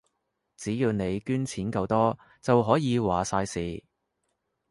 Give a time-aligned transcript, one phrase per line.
[0.57, 3.83] 只要你捐錢夠多，就可以話晒事